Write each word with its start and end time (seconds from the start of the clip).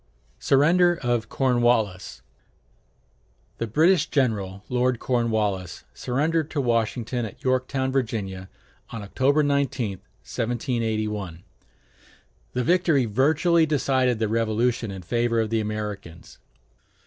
[Illustration: 0.39 0.47
SURRENDER 0.49 0.99
OF 1.03 1.29
CORNWALLIS 1.29 2.21
The 3.59 3.67
British 3.67 4.07
general, 4.07 4.63
Lord 4.67 4.97
Cornwallis, 4.97 5.83
surrendered 5.93 6.49
to 6.49 6.59
Washington 6.59 7.23
at 7.23 7.43
Yorktown, 7.43 7.91
Virginia, 7.91 8.49
on 8.89 9.03
October 9.03 9.43
19, 9.43 9.99
1781. 10.23 11.43
The 12.53 12.63
victory 12.63 13.05
virtually 13.05 13.67
decided 13.67 14.17
the 14.17 14.27
Revolution 14.27 14.89
in 14.89 15.03
favor 15.03 15.39
of 15.39 15.51
the 15.51 15.59
Americans. 15.61 16.39